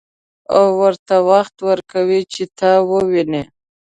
او 0.55 0.65
ورته 0.81 1.15
وخت 1.31 1.55
ورکوي 1.69 2.21
چې 2.33 2.43
تا 2.57 2.71
وويني. 2.89 3.43